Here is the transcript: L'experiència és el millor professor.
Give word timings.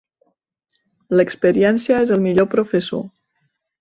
L'experiència 1.19 2.01
és 2.07 2.15
el 2.17 2.25
millor 2.29 2.49
professor. 2.55 3.05